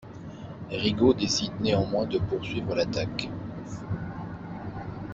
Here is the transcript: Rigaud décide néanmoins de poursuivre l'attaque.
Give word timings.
Rigaud 0.71 1.13
décide 1.13 1.53
néanmoins 1.61 2.07
de 2.07 2.17
poursuivre 2.17 2.73
l'attaque. 2.73 3.29